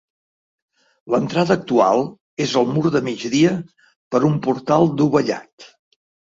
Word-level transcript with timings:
L'entrada 1.15 1.57
actual 1.57 2.01
és 2.47 2.57
al 2.63 2.67
mur 2.79 2.93
de 2.97 3.03
migdia 3.11 3.53
per 4.17 4.25
un 4.33 4.43
portal 4.49 4.93
dovellat. 5.05 5.73